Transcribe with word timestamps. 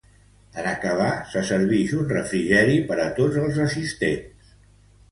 En 0.61 0.69
acabar, 0.69 1.09
se 1.33 1.43
servix 1.51 1.93
un 1.99 2.09
refrigeri 2.15 2.81
per 2.89 2.99
a 3.05 3.07
tots 3.21 3.41
els 3.45 3.63
assistents. 3.69 4.55